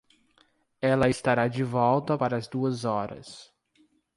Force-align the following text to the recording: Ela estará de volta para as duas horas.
Ela 0.81 1.09
estará 1.09 1.47
de 1.47 1.63
volta 1.63 2.17
para 2.17 2.35
as 2.35 2.47
duas 2.47 2.85
horas. 2.85 3.53